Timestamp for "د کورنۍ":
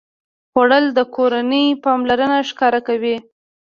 0.97-1.65